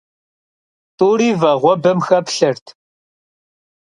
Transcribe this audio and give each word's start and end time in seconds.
Тӏури 0.97 1.29
вагъуэбэм 1.41 1.99
хэплъэрт. 2.05 2.65